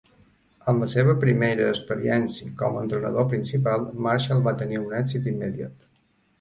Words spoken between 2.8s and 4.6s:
a entrenador principal, Marshall va